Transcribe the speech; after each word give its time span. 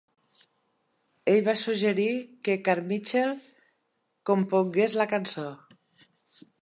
Ell 1.33 1.43
va 1.49 1.53
suggerir 1.63 2.07
que 2.47 2.55
Carmichael 2.69 3.35
compongués 4.31 4.97
la 5.03 5.07
cançó. 5.13 5.47